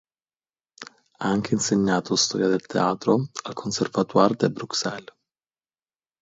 Ha 1.19 1.27
anche 1.29 1.53
insegnato 1.53 2.15
storia 2.15 2.47
del 2.47 2.65
teatro 2.65 3.27
al 3.43 3.53
Conservatoire 3.53 4.33
de 4.35 4.49
Bruxelles. 4.49 5.13